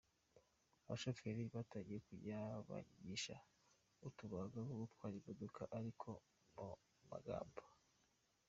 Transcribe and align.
Abashoferi 0.85 1.41
batangiye 1.55 1.99
kujya 2.07 2.39
banyigisha 2.67 3.35
utubanga 4.07 4.51
two 4.65 4.77
gutwara 4.81 5.13
imodoka 5.19 5.61
ariko 5.77 6.09
mu 6.55 6.67
magambo. 7.11 7.61